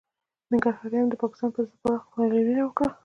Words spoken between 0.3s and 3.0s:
ننګرهاریانو د پاکستان پر ضد پراخ لاریونونه وکړل